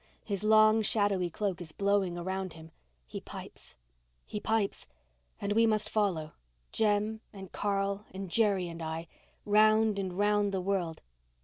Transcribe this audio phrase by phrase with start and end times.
[0.23, 2.71] His long, shadowy cloak is blowing around him.
[3.05, 10.59] He pipes—he pipes—and we must follow—Jem and Carl and Jerry and I—round and round the
[10.59, 11.03] world.